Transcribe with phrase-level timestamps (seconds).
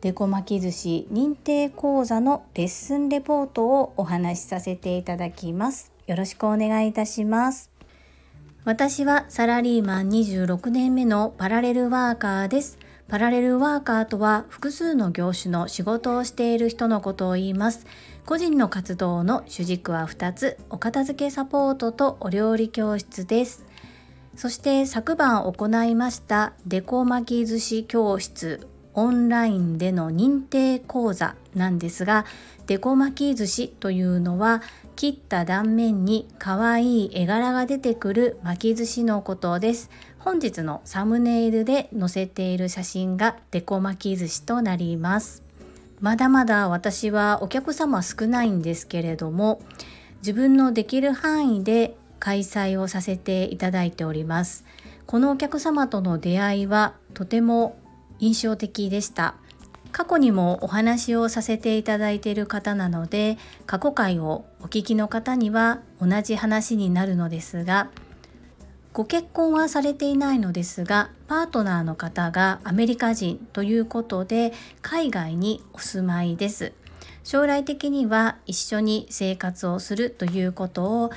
[0.00, 5.92] デコ巻き寿司認定講座のレッスンレポートをお話しさせていただきます。
[6.06, 7.70] よろしくお願いいたします。
[8.64, 12.78] 私はサラリーマン26年目のパラレルワーカーです。
[13.08, 17.86] パラレルワーカーとは複数の業種の仕事をしている人のことを言います。
[18.24, 20.58] 個人の活動の主軸は2つ。
[20.70, 23.64] お片付けサポートとお料理教室です。
[24.36, 28.68] そして昨晩行いましたデコ巻き寿司教室。
[28.98, 32.26] オンラインでの認定講座なんですが
[32.66, 34.60] デコ巻き寿司というのは
[34.96, 39.90] 切った断面に可愛い絵柄が出てくる巻き寿司のことです。
[40.18, 45.44] 本日のサムネイルで載せている写真がデコ巻き寿司となります。
[46.00, 49.62] まだまだ私はお客様少ないんですけれども、
[50.18, 54.64] 自分のできる範囲で開催をさせていただいております。
[55.06, 57.78] このお客様との出会いはとても
[58.18, 59.34] 印象的でした。
[59.92, 67.90] 過去にもお話をさせていただいている方なので過去回をお聞きの方には同じ話になるのですが
[68.92, 74.52] ご結婚はされていないのですがパートナーの方がアメリカ人ということで
[74.82, 76.72] 海外にお住まいです
[77.22, 81.10] 将来的には一緒に生活をするということを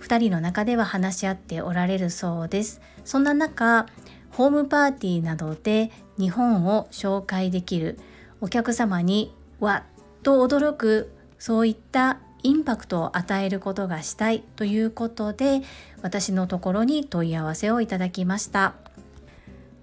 [0.00, 3.86] 2人の中では話し合っておられるそうですそんな中
[4.30, 7.98] ホームパーティーなどで日本を紹介できる
[8.40, 15.62] お客様にわっと驚くそういったインパクトを与えることがしたいということで
[16.02, 18.74] 私のところに問い合わせをいただきました。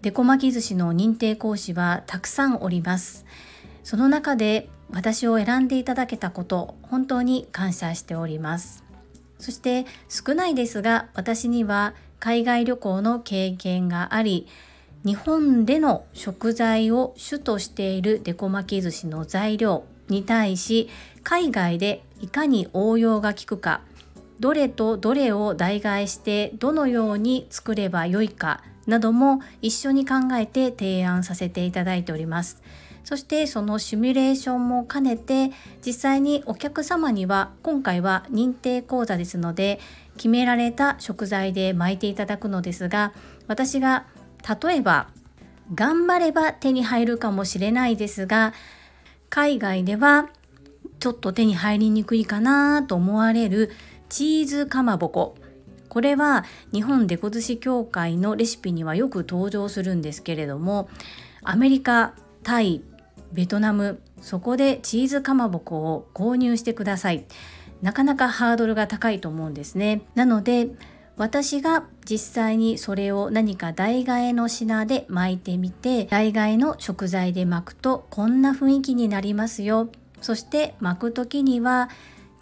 [0.01, 3.25] デコ巻き寿司の認定講師はたくさんおります。
[3.83, 8.83] その中で私を選んでいただけたこと本当に感謝しております。
[9.39, 14.47] そして少ないですが私には海外旅行の経験があり
[15.03, 20.89] 日本での食材を主としているデコ巻き寿司の材料に対し
[21.23, 23.81] 海外でいかに応用が効くか
[24.39, 32.61] どれとどれを代替してどのように作ればよいかなども一緒に考えて提案させていただいております。
[33.03, 35.51] そしてそのシミュレーションも兼ねて
[35.85, 39.79] 実際にお客様には今回は認定講座ですので
[40.17, 43.11] 決められた食材で巻いていただくのですが
[43.47, 44.05] 私が
[44.47, 45.09] 例えば
[45.73, 48.53] 頑張れば手に入るかもしれないですが
[49.29, 50.29] 海外では
[50.99, 53.71] ちょっと手に入りにくいかなと思われる
[54.09, 55.35] チーズかまぼこ。
[55.87, 60.89] これは日本デコ寿司協会のレシピにはよく登場するんですけれども
[61.43, 62.13] アメリカ
[62.43, 62.81] タイ
[63.33, 67.25] ベトナムそこでチーズかまぼこを購入してください。
[67.81, 70.03] なかなかハードルが高いと思うんですね。
[70.15, 70.69] なので
[71.17, 79.89] 私が実際にそれを何か代替えの品で巻いてみて代替えの食材で巻くとこんな雰囲気になりますよ。
[80.21, 81.89] そして巻く時には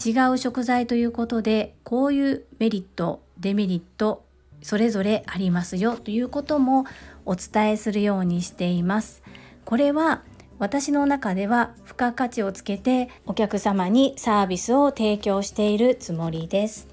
[0.03, 4.25] 違う食材ということでこういうメリットデメリット
[4.61, 5.95] それぞれありますよ。
[5.95, 6.85] ということも
[7.25, 9.21] お伝えするようにしています。
[9.65, 10.23] これは
[10.57, 16.87] 私の中では付加価値をつけてお客様にサービスを提供しているつもりです。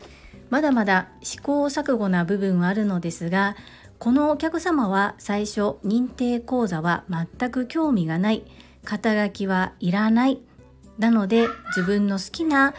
[0.51, 3.57] まだまだ試行錯誤な部分はあるのですが
[3.99, 8.45] このお客様は最初認定講座は全く興味がない
[8.85, 10.41] 肩書きはいらない
[10.99, 12.75] なので自分の好きな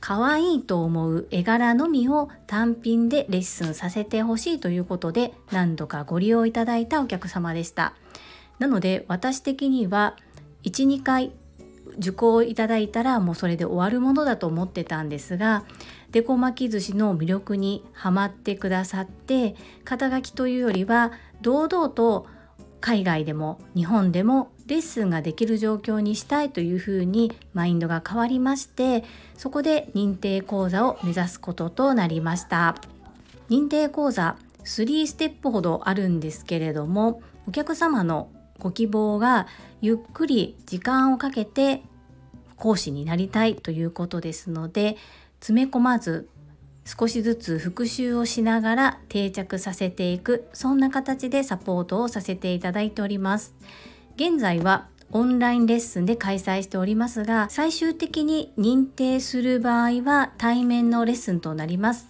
[0.00, 7.92] 可愛いと思う絵柄のみを単品でレッスンさせてほしいということで何度かご利用いただいたお客様でした。
[8.58, 10.16] なので私的には
[10.64, 11.32] 12回
[11.98, 15.64] 受講いただいたらもうそれで終わるものだと思ってたんですが
[16.10, 19.54] デコ巻き寿司の魅力にはまってくださって
[19.84, 22.26] 肩書きというよりは堂々と
[22.80, 29.04] 海外でも日本でもレッスンができる状況にしたいというふうにマインドが変わりまして
[29.36, 32.76] そこで認定講座を目指すこととなりました。
[33.50, 38.30] 認定講座3ステップほどあるんですけれどもお客様の
[38.60, 39.48] ご希望が
[39.80, 41.82] ゆっくり時間をかけて
[42.60, 44.96] 講師になりたいということですので
[45.40, 46.28] 詰め込まず
[46.84, 53.54] 少しずつ復習をしながら定着させていくそんな形でサポートをさせていただいております。
[54.16, 62.08] 現在はオンラインレッスンで開催しておりますが最終的に認定する場合は対面のレッスンとなります。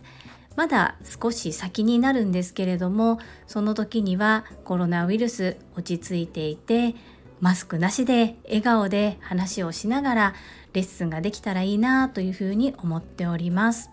[0.56, 6.94] まだ少し先になるんですけれどもその時にはコロナウイルス落ち着いていて
[7.40, 10.34] マスクなしで笑顔で話をしながら
[10.72, 13.90] レッスンができたらいいなというふうに思っております。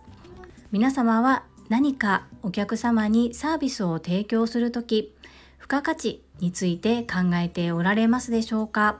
[0.71, 5.15] 皆様は何かお客様にサービスを提供する時
[5.59, 8.99] 付加価値について考えておられますでしょうか？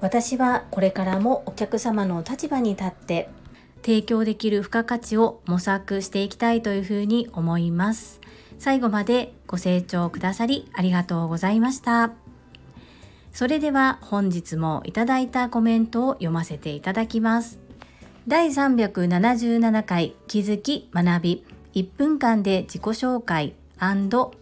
[0.00, 3.28] 私はこれからもお客様の立場に立って
[3.82, 8.20] 提供できる付加価値を模索していきたいというふうに思います。
[8.58, 12.29] 最後までご清聴くださりありがとうございました。
[13.32, 17.58] それでは本日もいただいたコメントを読ませていただきます。
[18.28, 21.44] 第377回気づき学び。
[21.74, 23.54] 1分間で自己紹介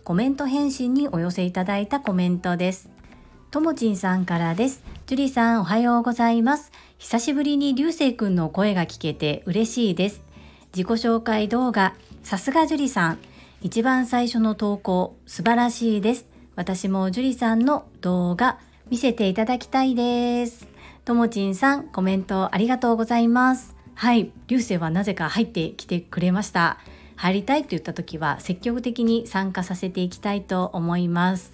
[0.02, 2.88] コメント返信にお寄せいただいたコメントです。
[3.50, 4.82] ともちんさんからです。
[5.06, 6.72] ジュリさんおはようございます。
[6.98, 10.22] 久しぶりに流星くんの声が聞けて嬉しいです。
[10.74, 13.18] 自己紹介動画さすがジュリさん。
[13.60, 16.26] 一番最初の投稿素晴らしいです。
[16.56, 18.58] 私もジュリさんの動画
[18.90, 20.66] 見せていただきたいです。
[21.04, 23.76] ともちんさんコメントありがとうございます。
[23.94, 26.78] はい流星はなぜか入ってきてくれました。
[27.16, 31.52] 入りたいと言った時は積極的に参加させていきたいと思います。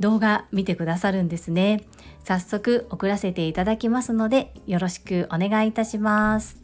[0.00, 1.84] 動画見てくださるんですね。
[2.24, 6.62] 早速送らせていただきますのでよろしくお願いいたします。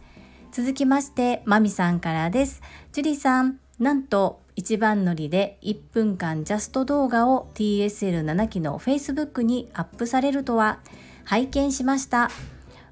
[0.50, 2.62] 続きましてまみさんからです。
[2.92, 10.80] ジュリさんなんと一番乗りで1分間ジャスト動画を TSL7 期の Facebook にアップされるとは
[11.24, 12.28] 拝見しました。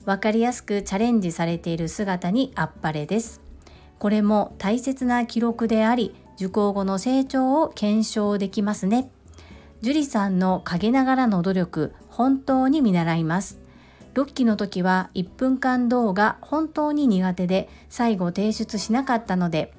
[0.05, 3.41] わかりやすくチャレンジされている姿にあっぱれです。
[3.99, 9.11] これも大切な記録であり受講後の成長を検証できますね。
[9.81, 13.59] 樹里さんの陰ながらの努力本当に見習います。
[14.15, 19.75] 6期の時は1分間動画本当に苦手で最後提出しなかったので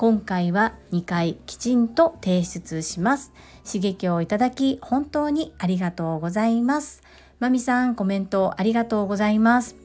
[0.00, 3.34] 今回は2回きちんと提出します。
[3.66, 7.02] 刺激をいただき本当にありがとうございます。
[7.38, 9.76] まみさんコメントありがとうございます。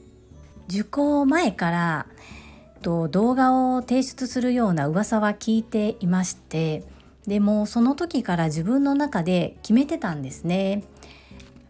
[0.69, 2.05] 受講前から
[2.81, 6.85] と動画を提出するような噂は聞いていまして
[7.27, 10.85] でもその時から自分の中で決めてたんですね。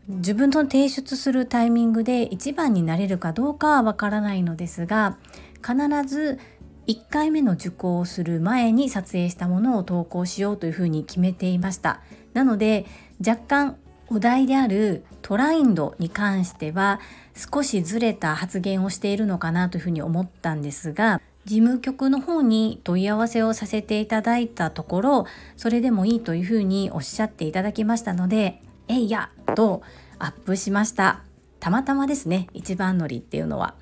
[0.07, 5.17] 自分の提出するタイミングで一番になれるかどうかはわからないのですが
[5.65, 5.75] 必
[6.07, 6.37] ず
[6.87, 12.01] 1回目の受講をする前に撮影したものを投稿しようというふうに決めていました
[12.33, 12.85] なので
[13.25, 13.77] 若干
[14.07, 16.99] お題であるトラインドに関しては
[17.33, 25.25] 少しずれた発言をしているのかなというふうに思ったんですが事務局の方に問い合わせをさせていただいたところ
[25.57, 29.81] それでもいいというふうにおっしゃっていただきましたので「えいや!」と
[30.19, 31.21] アップしました
[31.59, 33.73] たまたまですね一番乗りっていうのは。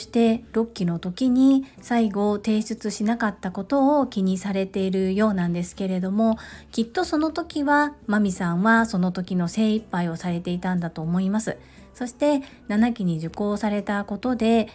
[0.00, 6.38] して6期の時に最後提出しなかったことを気にされているようなんですけれども
[6.72, 11.56] きっとその時はマミさんはその時の精一杯をされていたんだと思います。
[11.94, 14.68] そして7期に受講されたことで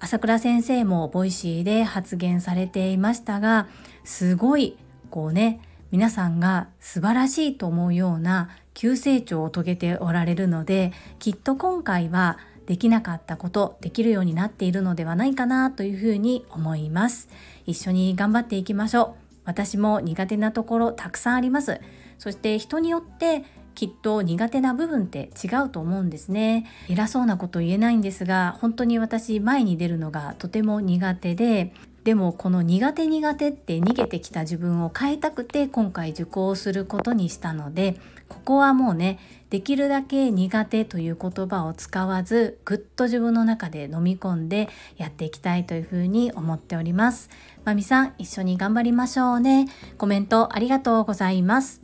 [0.00, 3.68] 朝倉先生もボイシーで発言されていましたが
[4.04, 4.76] すごい
[5.10, 5.60] こうね
[5.92, 17.28] 皆さんが素晴らしいと思うような急成長を遂げておられるのできっと今回はできなかったことできるようになっているのではないかなというふうに思います。
[17.66, 19.22] 一緒に頑張っていきましょう。
[19.44, 21.80] 私も苦手なところたくさんあります。
[22.18, 26.66] そして人によってきっと苦手な部分って違うと思うんですね。
[26.88, 31.72] 偉そうなこと言えないんですが本当に私前に出るのがとても苦手で
[32.04, 37.96] でもこの苦手苦手って逃げてきた自分を変えたくて今回受講することにしたので
[38.28, 39.20] ここはもうね
[39.52, 47.28] できるだけ苦手という言葉を使わずぐっと自分の中で飲み込んでやっていきたいというふうに思っております。
[47.62, 49.68] まみさん一緒に頑張りましょうね。
[49.98, 51.82] コメントありがとうございます。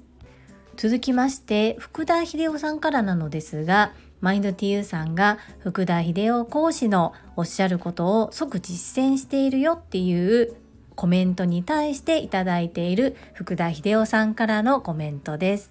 [0.77, 10.57] 続きまして福田秀夫さんからなのですがマインド TU さんが福田秀夫講師のおっしゃることを即実践しているよっていう
[10.95, 15.71] コメントに対していただいている福田秀夫さんからのコメントです。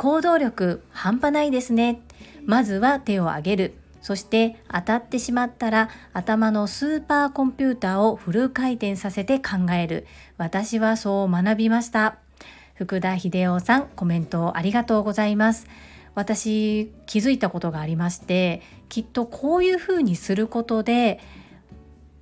[0.00, 2.00] 行動力半端ないですね。
[2.46, 3.74] まずは手を挙げる。
[4.00, 10.06] そして当たってしまったら頭のスーパーコンピューターをフル回転させて考える。
[10.38, 12.16] 私はそう学びました。
[12.80, 15.66] 福田秀夫さんコメントありがとうございます
[16.14, 21.20] 私気づいたことがありましてきっとこういうふうにすることで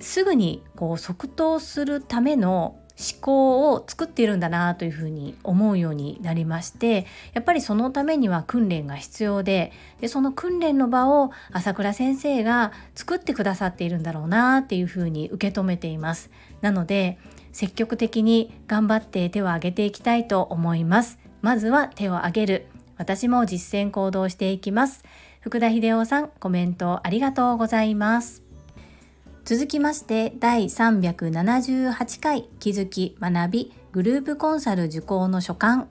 [0.01, 16.31] すぐにこう即答するための思考を作っているんだなというふうに思うようになりましてやっぱりそのためには訓練が必要ででその訓練の場を朝倉先生が作ってくださっているんだろうなっていうふうに受け止めています。
[16.61, 17.19] なので
[17.53, 21.19] 積極的に頑張って手を挙げていきたいと思います。
[21.41, 22.67] まずは手を挙げる。
[22.97, 25.05] 私も実践行動していきます。
[25.41, 28.48] 福田秀夫さんコメントありがとうございます。
[29.49, 35.89] 続きまして第378回気づき学びグループコンサル受講の所感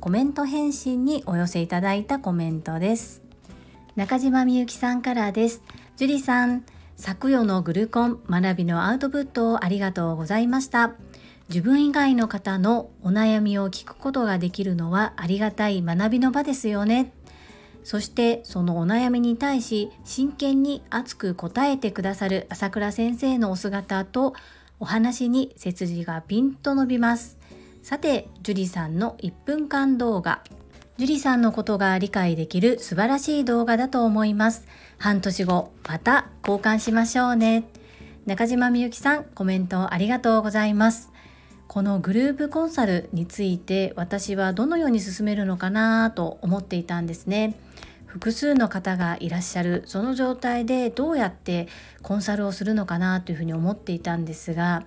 [0.00, 3.20] コメント返信にお寄せいただいたコメントです。
[3.96, 5.62] 中島みゆきさんからです。
[5.98, 6.64] 樹里さん
[6.96, 10.94] 昨夜のグルコン学びのアウトプットをありがとうございました。
[11.50, 17.12] 自分以外の方のお悩みを聞くことができるのはありがたい学びの場ですよね。
[17.86, 24.34] そしてそのお悩みに対し真剣に熱く答えてくださる朝倉先生のお姿と
[24.80, 27.38] お話に背筋がピンと伸びます。
[27.84, 30.42] さて、樹里さんの1分間動画。
[30.98, 34.66] 樹里さんのことが理解できる素晴らしい動画だと思います。
[34.98, 37.68] 半年後、また交換しましょうね。
[38.26, 41.12] 中島みゆきさん、コメントありがとうございます。
[41.76, 47.54] このグループコンサルについて私はどのように進めるのかなと思っていたんですね。
[48.06, 51.68] 複数の方がいらっしゃるその状態でどうやって
[52.00, 54.86] コンサルをするのかなというふうに思っていたんですが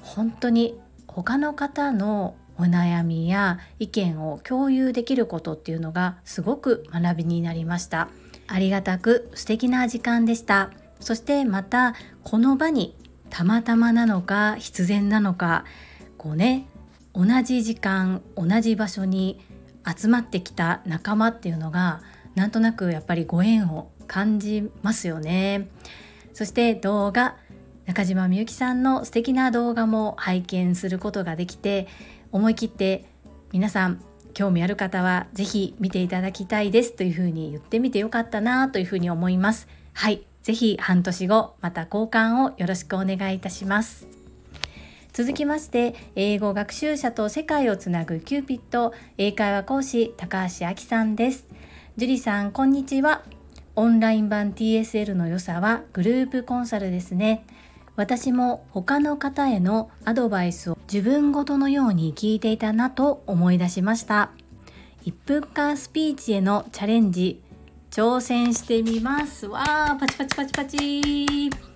[0.00, 8.08] 本当に他の方のお悩みや意見を共有できることっていうのがすごく学びになりました
[8.46, 12.96] ありがたく素敵な時間でしたそしてまたこの場に
[13.28, 15.66] たまたまなのか必然なのか
[16.24, 16.66] こうね
[17.12, 19.38] 同じ時間同じ場所に
[19.86, 22.00] 集まってきた仲間っていうのが
[22.34, 25.68] なんとなくやっぱりご縁を感じますよね。
[26.32, 27.36] そして動画
[27.86, 31.86] 中島みゆきさんの素敵な動画も拝見することができて
[32.32, 33.04] 思い切って
[33.52, 34.02] 皆さん
[34.32, 39.68] 興味ある方は是非見ていただきたいですというふうに言ってみてよかったなというふうに思います。
[39.92, 44.13] はい是非半年後また交換をよろしくお願いいたします。
[45.14, 51.46] 続きまして英語学習者と世界をつなぐキューピット英会話講師高橋明さんです。
[51.96, 53.22] 樹里さんこんにちは。
[53.76, 57.46] オンライン版 TSL の良さはグループコンサルですね。
[57.94, 64.32] 私も他の方へのアドバイスを自分ごとのように聞いていたなと思い出しました。
[65.06, 67.40] 1分間スピーチへのチャレンジ
[67.92, 69.46] 挑戦してみます。
[69.46, 71.73] わーパチパチパチパチ。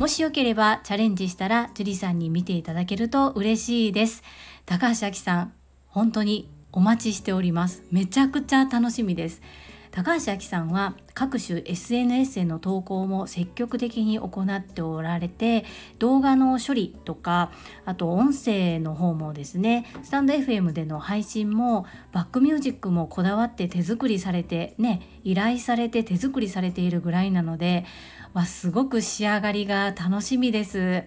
[0.00, 4.22] もしよければチャレンジしたら樹里さんに見ていただけると嬉しいです。
[4.64, 5.52] 高橋明さん
[5.88, 7.82] 本当にお待ちしております。
[7.90, 9.42] めちゃくちゃ楽しみです。
[9.90, 15.64] 高橋明さんは各種 SNS への投稿も積極的に行っておられて
[15.98, 17.50] 動画の処理とか
[17.84, 27.84] あと音声の方もですねスタンド FM での配信もバックミュージックもこだわって手作りされてね依頼されて手作りされているぐらいなので
[28.32, 31.02] わすごく仕上がりが楽しみです。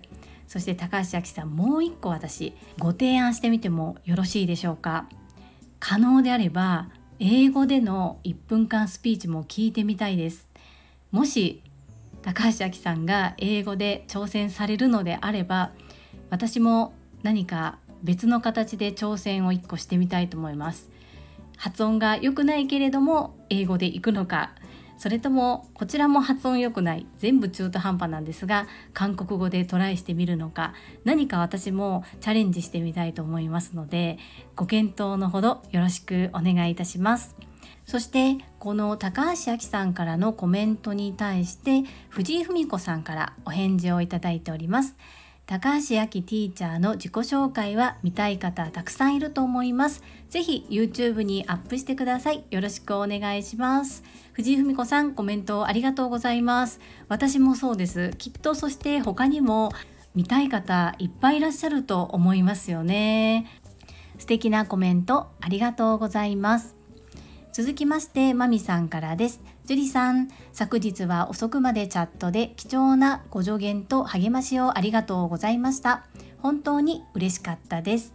[0.48, 5.08] そして高橋明さんもう一個私ご提案してみてもよろしいでしょうか？
[5.80, 6.90] 可能であれば
[7.20, 10.50] 英語での1分間スピーチも聞いてみたいです。
[11.12, 11.62] もし
[12.22, 15.72] 高橋明さんが英語で挑戦されるのであれば
[16.30, 20.90] 私も何か別の形で挑戦を1個してみたいと思います。
[21.56, 24.52] 発音が良くないけれども英語で行くのか
[24.98, 30.74] それともこちらも発音良くない全部中途半端なんですが韓国語でトライしてみるのか
[31.04, 34.18] 何か私もチャレンジしてみたいと思いますので
[34.56, 37.36] ご検討のほどよろしくお願いいたします。
[37.86, 44.96] そしてこの高橋明さんからのコメントに対して藤井文子さんからお返事をいただいております。
[45.46, 50.02] 高橋明ティーチャーの自己紹介は見たい方たくさんいると思います。
[50.30, 52.46] ぜひ YouTube にアップしてください。
[52.50, 54.04] よろしくお願いします。
[54.32, 56.80] 藤井文子さん、コメントありがとうございます。
[57.10, 58.14] 私もそうです。
[58.18, 59.74] きっとそして他にも
[60.16, 63.46] 見たい方いっぱいいらっしゃると思いますよね。
[64.20, 66.76] 素敵なコメントありがとうございます。
[67.52, 76.06] 続きましてまみさんからです樹里さん昨日は遅くまでチャットで貴重なご助言と励ましをありがとうございました。
[76.40, 78.14] 本当に嬉しかったです。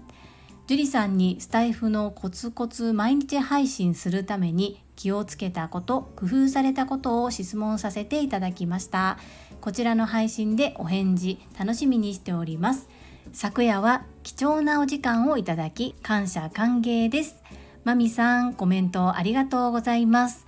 [0.67, 9.17] 樹里さんにスタイフのコツコツ毎日配信するために気をつけたこと工夫されたことを質問させていただきました。
[9.63, 12.91] こちらの配信でお返事楽しみにしております。
[13.33, 17.43] 昨夜は貴重なお時間をいただき感謝歓迎です。
[17.85, 20.45] まみさんコメントありがとうございます。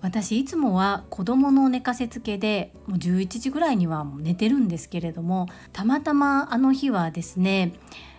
[0.00, 7.72] 私いつもは子供の寝かせつけでもう11時ぐらいには寝てるんですけれどもたまたまあの日はですね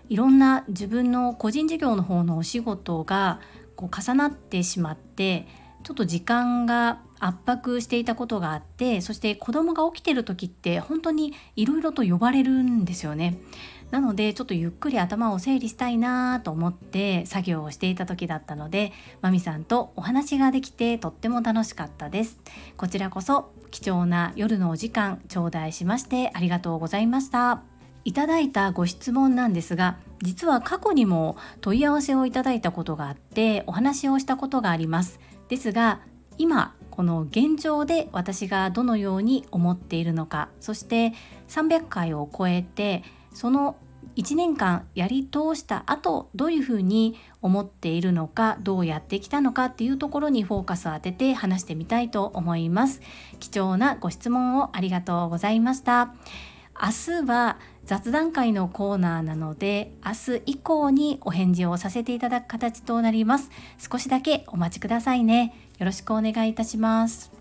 [0.10, 3.40] いろんな自分の個人事業の方のお仕事が
[3.76, 5.48] こう重なってしまって
[5.84, 13.40] ちょっと時間が圧迫していたことがあってそして子供が起きてる時って本当にいろいろと呼ばれるんですよね。
[13.92, 18.92] なのでちょっとゆっくり頭を整理したいなと思って作業をしていた時だったので
[19.22, 22.40] まみさんとお話ができてとっても楽しかったです。
[22.76, 27.64] こちらこそ貴重な夜のお時間頂戴しましてありがとうございました。
[28.04, 35.20] いただいたご質問なんですが実は過去にも問い合わせをいただいたことがあってお話をしたことがあります。
[35.50, 36.02] ですが
[36.38, 41.14] 今この現状で私がどのように思っているのかそして
[41.48, 43.04] 300回を超えて
[43.38, 43.76] その
[44.16, 53.00] 1年間やり通した後どういうふうに思っているのかどうやってきたのかっていうところにフォーカスを当てて話してみたいと思います。
[53.40, 56.16] 貴重なご質問をありがとうございました。
[56.82, 63.52] 明日は雑談会のコーナーなので明日以降にお返事をさせていただく形となります。
[63.78, 65.54] 少しだけお待ちくださいね。
[65.78, 67.32] よろしくお願いいたします。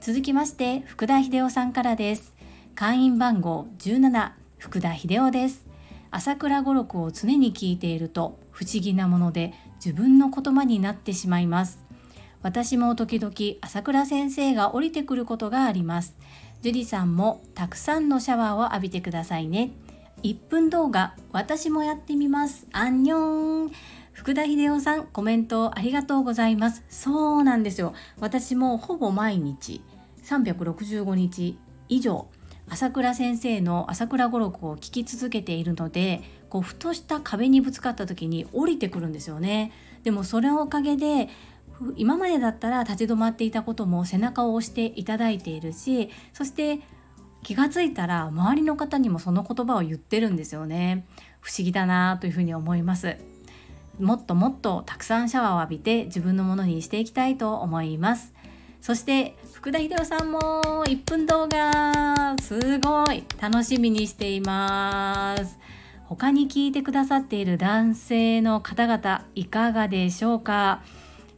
[0.00, 2.34] 続きまして福田秀夫さんからです。
[2.74, 5.66] 会員番号17福田秀夫です。
[6.10, 11.82] 朝倉語録を常に聞いていると不思議なもので自分の言葉になってしまいます。
[12.42, 16.14] 私も時々朝倉先生が降りてくることがあります。
[16.60, 19.70] 樹里さんもたくさんのシャワーを浴びてくださいね。
[20.22, 22.66] 1分動画私もやってみます。
[22.72, 23.72] アンニョン。
[24.12, 26.84] 福田秀夫さんコメントありがとうございます。
[26.90, 27.94] そうなんですよ。
[28.18, 29.80] 私もほぼ毎日
[30.22, 31.56] 365日
[31.88, 32.28] 以上
[32.70, 39.72] 朝倉先生の朝倉語録を聞き続けているのでこうふとした壁にぶつかった時に降りてくるんですよね。
[40.04, 41.28] でもそれのおかげで
[41.96, 46.80] 今までだったら立ち止まっていたことも背中を押していただいているしそして
[47.42, 51.06] 気がついたら周りの方にもその言葉を言ってるんですよね。
[51.40, 53.16] 不思議だなというふうに思います。
[53.98, 58.32] もっともっとたくさんシャワーを浴びて自分のものにしていきたいと思います。
[58.80, 60.40] そして福田秀夫さんも
[60.86, 62.34] 1分動画。
[62.40, 63.24] すごい。
[63.40, 65.58] 楽しみにしています。
[66.06, 70.82] 他に聞いてくださっている男性の方々いかがでしょうか？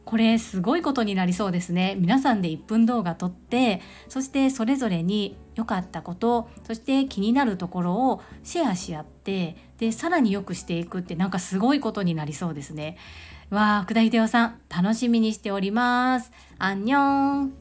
[0.05, 1.95] これすごいことになりそうですね。
[1.99, 12.97] 皆さんで1分動画撮ってそしてそれぞれに良かったことそして気になるところをシェアし合ってでさらに良くしていくってなんかすごいことになりそうですね。
[13.53, 16.31] わあ、福田秀夫さん、楽しみにしております。
[16.57, 17.53] アンニョン。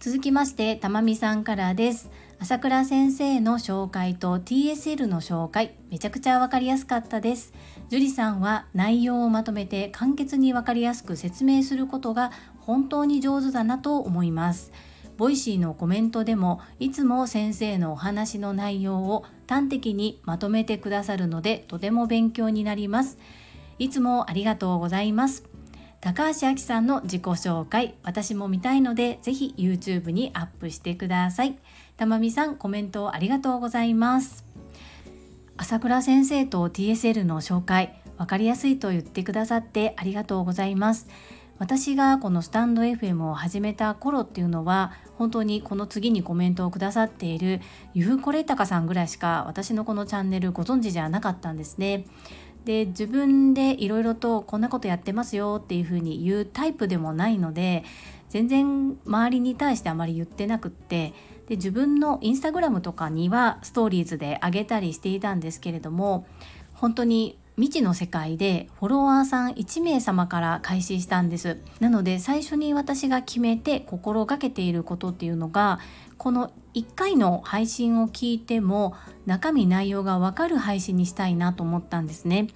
[0.00, 2.10] 続きまして、たまみさんからです。
[2.40, 7.54] 朝倉先生の紹介と TSL の紹介、めちゃくちゃわかりやすかったです。
[7.88, 14.72] 樹里さんは内容をまとめて簡潔にわかりやすく説明することが本当に上手だなと思います。
[15.16, 23.18] ボイシーのコメントでもいつも先生のお話の内容を端的にまとめてくださるのでとても勉強になります。
[23.78, 25.44] いつもありがとうございます。
[26.00, 31.56] 高橋明さんの自己紹介、私も見たいので、ぜひ YouTube にアップしてください。
[31.96, 34.44] たまみさん、コメントありがとうございます。
[35.56, 41.08] 朝倉先生と TSL の紹介、わかりやすいと言ってくださってありがとうございます。
[41.58, 47.60] 私がこのスタンド FM を始めた頃っていうのは本当にこの次にコメントをくださっている
[47.94, 52.06] ゆうこれたかさんぐらいしか私のこのチャンネルご存知じゃなかったんですね。
[52.64, 57.84] で自分でいろいろとこんなことやってますよっていうふうに言うタイプでもないので
[58.30, 61.12] 全然周りに対してあまり言ってなくって
[61.46, 66.26] で自分のインスタグラムとかにはストーリーズで上げたりしていたんですけれども
[66.72, 71.60] 本当に未知の世界でフォロワーさん1名様から開始したんです。
[71.78, 75.78] なので最初に私が決めて心がけていることっていうのが
[76.18, 78.94] この1回の配信を聞いても
[79.26, 82.48] 中身内容がわかる配信にしたいなと思ったんですね。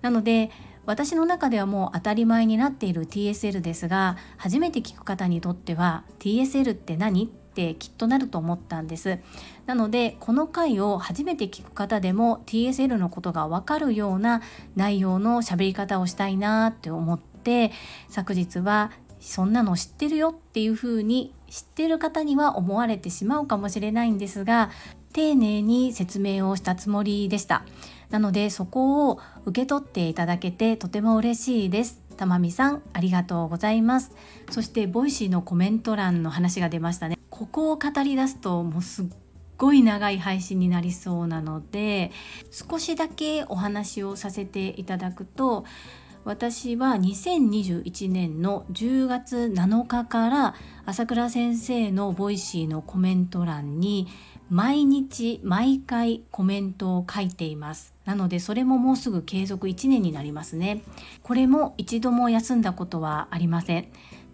[0.00, 0.50] なので
[0.86, 7.30] 私の中ではもう当たり前になっている TSL ですが初めて聞く方にとっては TSL って何？
[7.56, 9.18] ってきっとなると思ったんです。
[9.64, 14.42] なのでこの回を初めて聞く方でも TSL のことがわかるような
[14.76, 17.72] 内容の喋り方をしたいなって思って
[18.10, 24.70] 昨日はそんなの知ってるよっていうふうに知ってる方には思われてしまうかもしれないんですが
[25.14, 27.64] 丁寧に説明をしたつもりでした。
[28.10, 32.05] なのでそこを受け取っていただけてとても嬉しいです。
[32.16, 34.12] たまみさんありがとうございます。
[34.50, 37.18] そしてボイシーのコメント欄の話が出ましたね。
[37.30, 39.06] ここを語り出すともうすっ
[39.58, 42.10] ごい長い配信になりそうなので
[42.50, 45.64] 少しだけお話をさせていただくと
[46.26, 54.08] 私は2021年の10月7日から朝倉先生のボイシーのコメント欄に
[54.50, 57.94] 毎日毎回コメントを書いています。
[58.04, 60.82] なのでそれももうすぐ継続1年になりますね。
[61.22, 63.86] これも一度も休んだことはありません。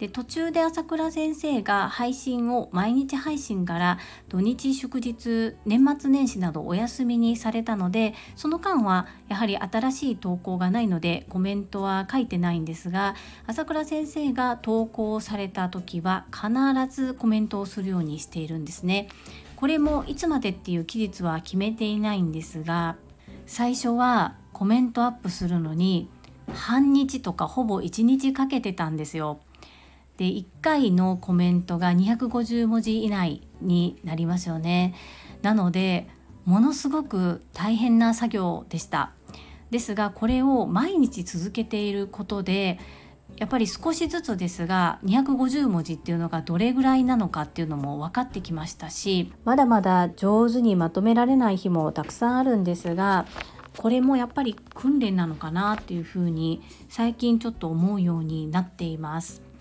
[0.02, 13.14] で途中で朝倉先生が配信を毎日配信から土日祝日年末年始などお休みにされたのでその間はやはり新しい投稿がないのでコメントは書いてないんですが
[13.46, 16.50] 朝倉先生が投稿された時は必
[16.92, 19.06] ずコメントをするようにしているんですね。
[19.54, 22.96] これもいつまでっていう期日は決めていないんですが
[23.46, 26.08] 最初はコメントアップするのに
[26.52, 29.38] 半日とかほぼ1日かけてたんですよ。
[30.16, 34.94] で1回のコメントが250文字以内になりますよね
[35.42, 36.06] なので
[36.44, 39.12] ものすごく大変な作業でした
[39.70, 42.78] ですがこれを毎日続けていることで
[43.38, 53.26] やっぱり少しずつですが250文字っていうのがどれぐらいなのかっていうのも分かってきましたしまだまだ上手にまとめられない日もたくさんあるんですが
[53.78, 59.51] これもやっぱり訓練なのかなっていうふうに最近ちょっと思うようになっています。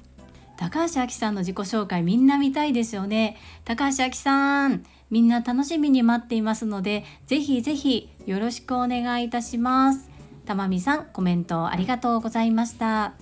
[0.62, 3.36] 高橋明さんの自己紹介みんな見たいですよね。
[3.66, 10.08] 高橋明さんみんな楽しみに待っていますのでぜひぜひよろしくお願いいたします。
[10.46, 13.16] たまみさんコメントありがとうございました。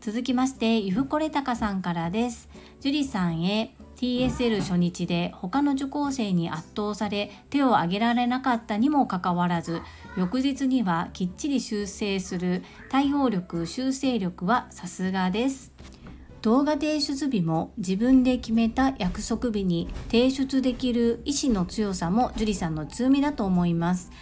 [0.00, 2.48] 続きましてゆふこれたかさんからです。
[2.80, 9.82] 樹里さんへ TSL 初日で他の受講生に圧倒され手を挙げられなかったにもかかわらず
[10.16, 15.74] 翌日にはきっちり修正する対応力修正力はさすがです。
[16.46, 24.12] 動画提出日も自分で決めた約束日に提出できる意志の強さも樹里さんの強みだと思います。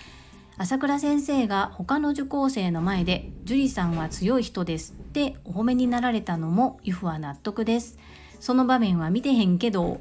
[0.57, 7.99] 朝倉先生が他の受講生の前で樹里さんは強い人ですってお褒めになられたのも由布は納得です。
[8.41, 10.01] その場面は見てへんけど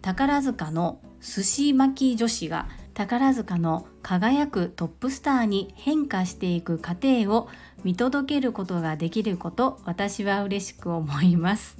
[0.00, 7.50] 宝塚の寿司巻き女子が宝塚の輝くトップスターに変化していく過程を
[7.84, 11.78] 見届けることができること私は嬉しく思います。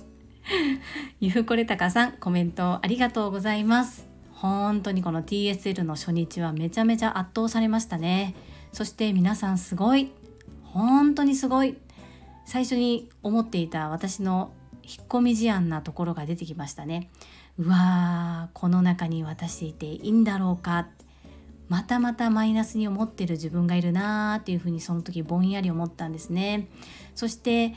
[1.20, 4.08] ゆふこれたかさんコメントありがとうございます。
[4.32, 8.34] 本当にこの TSL の初日はめちゃめちゃ圧倒されましたね。
[8.72, 10.12] そして皆さんすごい。
[10.62, 11.76] 本当にすごい。
[12.44, 17.10] 最初に思っていた私の引っ込み思案なところが出てきましたね。
[17.58, 20.86] うわーこの中に私いていいんだろうか。
[21.68, 26.68] またまたマイナスに思ってる自分がいるなーっていうふうにその時ぼんやり思ったんですね。
[27.14, 27.74] そして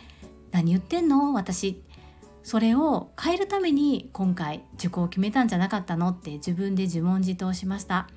[0.52, 1.34] 何言ってんの？
[1.34, 1.84] 私。
[2.44, 8.08] それを変えるために今回受講を決めたんじゃなかったのって自分で自問自答しました。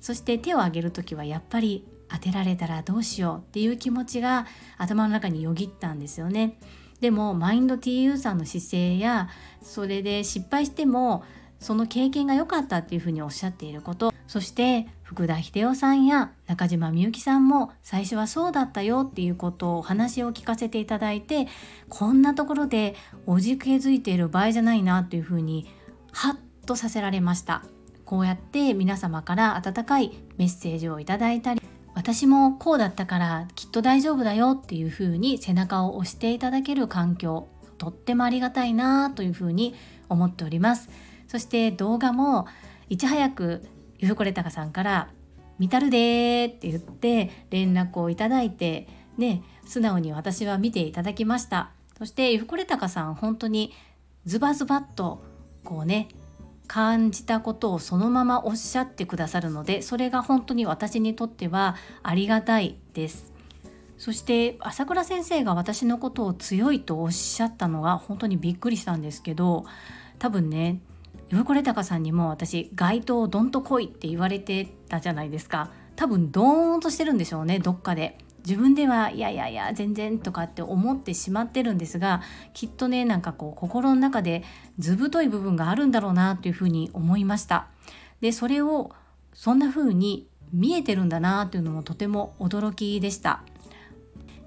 [0.00, 6.58] そして手を挙げる時はやっぱり当てられたらどうしようっていう気持ちが頭の中によぎったんですよね。
[7.00, 9.30] でもマインド TU さんの姿勢や
[9.62, 11.24] それで失敗しても
[11.60, 21.48] その経験が良かったっていうふうにおっしゃっていることそして福田秀夫さんや中島みゆきさんも最初はそうだったよっていうことをお話を聞かせていただいて
[21.88, 22.94] こんなところで
[23.26, 25.66] おじけづいている場合じゃないなっていうふうに
[26.12, 27.64] ハッとさせられました
[28.04, 31.60] こうやって皆様から温かいメッセージをいただいたり
[31.94, 39.74] 私もこうだったからきっと大丈夫だよっていうふうに背中を押していただける環境とってもありがたいなというふうに
[40.08, 40.88] 思っております。
[41.30, 42.48] そして動画も
[42.88, 43.64] いち早く
[43.98, 45.10] ゆふこれたかさんから
[45.60, 51.70] 「見たるで」って言って連絡をいただいてね素直に私は見ていただきました。
[51.96, 53.72] そしてゆふこれたかさん本当に
[54.24, 55.22] ズバズバッと
[55.62, 56.08] こうね
[56.66, 63.32] 感じたことをそのままおっしゃってくださるのでそれが本当に私にとってはありがたいです。
[63.98, 69.64] そして朝倉先生が私のことを強いとおっしゃったのが本当にびっくりしたんですけど
[70.18, 70.80] 多分ね
[71.32, 75.70] ゆこれたかさんにも私街頭どんと来いって言われてたじゃないですか。
[75.94, 78.18] 多分ドーンとしてるんでしょうねどっかで。
[78.44, 82.22] 自分ではいやいやいや全然とかって思ってしまってるんですが
[82.54, 84.42] きっとねなんかこう心の中で
[84.78, 87.68] 図太い部分があるんだろうなというふうに思いました。
[88.20, 88.90] でそれを
[89.32, 93.44] そんな風に見えてるんだなというのもとても驚きでした。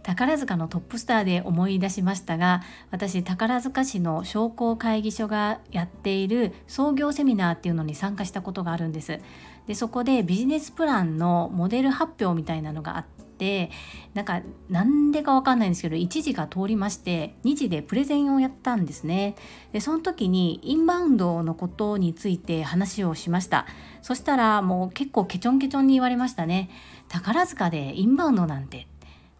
[0.04, 2.62] 宝塚のトップスターで思い出しましたが
[2.92, 9.20] 私宝塚市の商工会議所がやっている創業セミナーっていうのに参加したことがあるんです。
[9.66, 13.72] でそこでビジネスプランのモデル発表みたいなのがあって
[14.14, 19.36] なんかなんでかわかんないんですけど1時が通りまして2時でプレゼンをやったんですね。
[19.72, 23.66] でその時にインバウンドのことについて話をしました。
[24.02, 26.70] そしたらもう結構ケチョンケチョンに言われましたね。
[27.08, 28.88] 宝塚でインバウンドなんて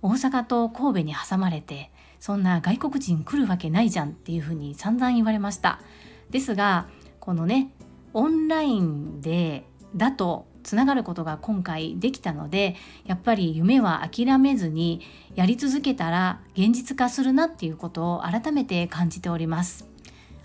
[0.04, 1.90] 大阪と神戸に挟まれて
[2.20, 5.80] そんな外国人来るわけないじゃんっていうふうに散々言われました。
[6.30, 6.88] ですが
[7.20, 7.72] このね
[8.14, 15.02] オンラインでだとつながることが今回できたのでやっぱり夢は諦めずに
[15.36, 19.88] やり続けたら現実化するなっていうことを改めて感じております。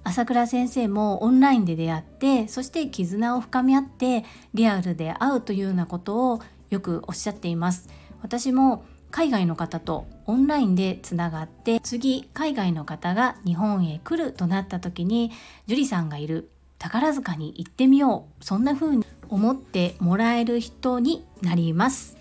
[0.04, 6.40] 朝倉先生もオンラインで出会ってそして絆を深め合ってリアルで会うというようなことを
[6.70, 7.88] よくおっしゃっています。
[8.22, 15.30] 私も海外の方とオンラインでつながって次海外の方が日本へ来るとなった時に
[15.66, 22.16] 樹里さんがいる宝塚に行ってみようそんな風に思ってもらえる人になります。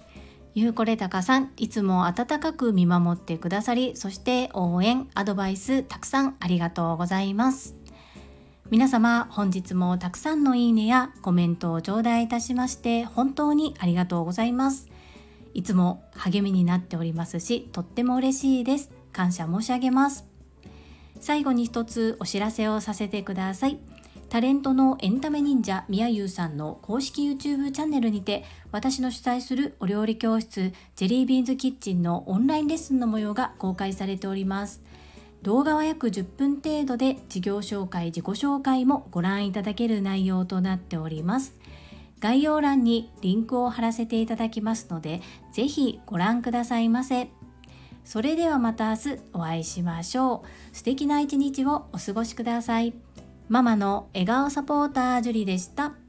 [0.56, 7.76] ゆうこれたかさんいつも温かく見守ってくださりそして応援アドバイスたくさんありがとうございます。
[8.71, 14.89] 皆様本日もたくさんのいいねやコメントを頂戴いたしまして本当にありがとうございます。
[15.54, 18.92] いつも励みになっておりますしとっても嬉しいです。
[19.12, 20.26] 感謝申し上げます。
[21.20, 23.80] 最後に一つお知らせをさせてください。
[24.30, 34.84] タレントのエンタメ忍者みやゆうさんの公式 YouTube チャンネルにて私の主催するお料理教室ジェリービーンズキッチンのオンラインレッスンの模様が公開されております。
[35.44, 41.56] 動画は約10分程度で事業紹介自己紹介もご覧いただける内容となっております。
[42.19, 47.30] 概要欄にリンクを貼らせていただきますのでぜひご覧くださいませ。
[48.03, 50.75] それではまた明日お会いしましょう。
[50.75, 52.93] 素敵な一日をお過ごしください。
[53.49, 56.07] ママの笑顔サポータージュリでした。